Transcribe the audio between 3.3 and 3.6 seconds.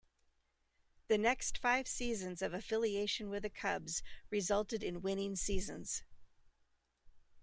the